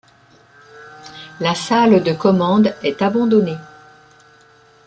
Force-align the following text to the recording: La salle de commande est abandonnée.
La 1.39 1.53
salle 1.53 2.01
de 2.01 2.11
commande 2.13 2.73
est 2.81 3.03
abandonnée. 3.03 3.59